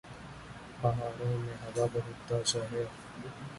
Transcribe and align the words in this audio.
پہاڑوں 0.81 1.37
میں 1.37 1.55
ہوا 1.61 1.85
بہت 1.93 2.27
تازہ 2.27 2.59
ہے۔ 2.71 2.83